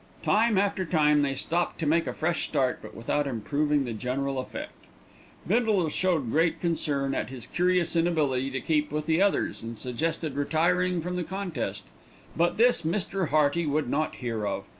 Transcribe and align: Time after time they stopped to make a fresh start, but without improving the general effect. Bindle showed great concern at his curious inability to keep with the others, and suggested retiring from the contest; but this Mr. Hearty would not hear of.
Time 0.23 0.57
after 0.57 0.83
time 0.83 1.21
they 1.21 1.35
stopped 1.35 1.77
to 1.77 1.85
make 1.85 2.07
a 2.07 2.13
fresh 2.13 2.45
start, 2.45 2.79
but 2.81 2.95
without 2.95 3.27
improving 3.27 3.85
the 3.85 3.93
general 3.93 4.39
effect. 4.39 4.71
Bindle 5.47 5.89
showed 5.89 6.31
great 6.31 6.59
concern 6.59 7.13
at 7.13 7.29
his 7.29 7.45
curious 7.45 7.95
inability 7.95 8.49
to 8.49 8.61
keep 8.61 8.91
with 8.91 9.05
the 9.05 9.21
others, 9.21 9.61
and 9.61 9.77
suggested 9.77 10.33
retiring 10.33 11.01
from 11.01 11.17
the 11.17 11.23
contest; 11.23 11.83
but 12.35 12.57
this 12.57 12.81
Mr. 12.81 13.27
Hearty 13.27 13.67
would 13.67 13.91
not 13.91 14.15
hear 14.15 14.47
of. 14.47 14.63